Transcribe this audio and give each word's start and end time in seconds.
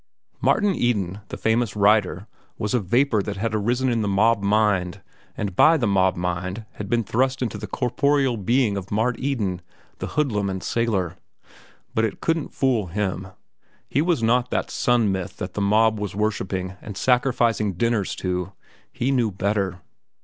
Martin 0.41 0.73
Eden, 0.73 1.19
the 1.27 1.37
famous 1.37 1.75
writer, 1.75 2.25
was 2.57 2.73
a 2.73 2.79
vapor 2.79 3.21
that 3.21 3.37
had 3.37 3.53
arisen 3.53 3.87
in 3.87 4.01
the 4.01 4.07
mob 4.07 4.41
mind 4.41 4.99
and 5.37 5.55
by 5.55 5.77
the 5.77 5.85
mob 5.85 6.15
mind 6.15 6.65
had 6.77 6.89
been 6.89 7.03
thrust 7.03 7.43
into 7.43 7.55
the 7.55 7.67
corporeal 7.67 8.35
being 8.35 8.77
of 8.77 8.89
Mart 8.89 9.15
Eden, 9.19 9.61
the 9.99 10.07
hoodlum 10.07 10.49
and 10.49 10.63
sailor. 10.63 11.17
But 11.93 12.05
it 12.05 12.19
couldn't 12.19 12.51
fool 12.55 12.87
him. 12.87 13.27
He 13.87 14.01
was 14.01 14.23
not 14.23 14.49
that 14.49 14.71
sun 14.71 15.11
myth 15.11 15.37
that 15.37 15.53
the 15.53 15.61
mob 15.61 15.99
was 15.99 16.15
worshipping 16.15 16.73
and 16.81 16.97
sacrificing 16.97 17.73
dinners 17.73 18.15
to. 18.15 18.53
He 18.91 19.11
knew 19.11 19.29
better. 19.31 19.81